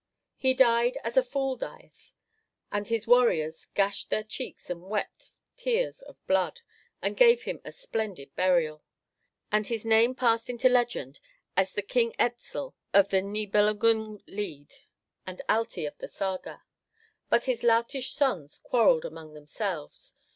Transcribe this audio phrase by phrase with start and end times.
[0.35, 2.15] He died as a fool dieth;
[2.71, 6.61] and his warriors gashed their cheeks and wept tears of blood,
[7.03, 8.83] and gave him a splendid burial.
[9.51, 11.19] And his name passed into legend
[11.55, 14.73] as the King Etzel of the Niebelungen Lied,
[15.27, 16.63] and Alti of the Saga.
[17.29, 20.15] But his "loutish sons" quarrelled among themselves.